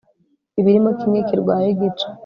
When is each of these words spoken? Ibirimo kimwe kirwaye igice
Ibirimo 0.59 0.89
kimwe 0.99 1.19
kirwaye 1.27 1.67
igice 1.73 2.07